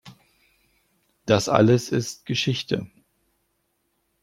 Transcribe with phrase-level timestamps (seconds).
[1.27, 2.89] Das alles ist Geschichte.